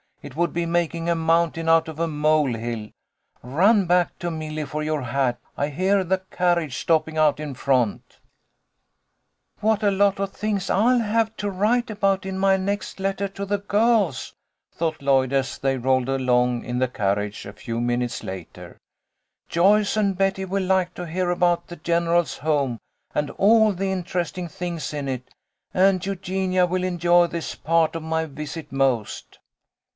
It 0.23 0.35
would 0.35 0.53
be 0.53 0.67
making 0.67 1.09
a 1.09 1.15
mountain 1.15 1.67
out 1.69 1.87
of 1.87 1.99
a 1.99 2.07
mole 2.07 2.53
hill. 2.53 2.89
Run 3.43 3.85
back 3.85 4.17
to 4.19 4.29
Milly 4.31 4.65
for 4.65 4.83
your 4.83 5.01
hat. 5.01 5.39
I 5.57 5.67
hear 5.69 6.03
the 6.03 6.19
carriage 6.31 6.77
stopping 6.77 7.17
out 7.19 7.39
in 7.39 7.53
front." 7.55 8.19
1 9.61 9.77
82 9.77 9.85
THE 9.85 9.91
LITTLE 9.91 9.97
COLONEL'S 9.97 9.99
HOLIDAYS." 9.99 9.99
What 10.19 10.19
a 10.19 10.19
lot 10.19 10.19
of 10.29 10.35
things 10.35 10.69
I'll 10.71 10.99
have 10.99 11.37
to 11.37 11.49
write 11.49 11.89
about 11.91 12.25
in 12.25 12.37
my 12.37 12.57
next 12.57 12.99
letter 12.99 13.27
to 13.29 13.45
the 13.45 13.59
girls," 13.59 14.33
thought 14.73 15.01
Lloyd, 15.03 15.33
as 15.33 15.57
they 15.59 15.77
rolled 15.77 16.09
along 16.09 16.65
in 16.65 16.79
the 16.79 16.87
carriage 16.87 17.45
a 17.47 17.53
few 17.53 17.79
minutes 17.79 18.23
later. 18.23 18.77
"Joyce 19.49 19.97
and 19.97 20.17
Betty 20.17 20.45
will 20.45 20.65
like 20.65 20.95
to 20.95 21.07
hear 21.07 21.29
about 21.31 21.67
the 21.67 21.75
general's 21.75 22.37
home 22.39 22.79
and 23.13 23.29
all 23.31 23.71
the 23.71 23.91
interesting 23.91 24.47
things 24.47 24.93
in 24.93 25.07
it, 25.07 25.33
and 25.73 26.03
Eugenia 26.03 26.65
will 26.65 26.83
enjoy 26.83 27.25
this 27.27 27.53
part 27.53 27.95
of 27.95 28.03
my 28.03 28.25
visit 28.25 28.71
most." 28.71 29.37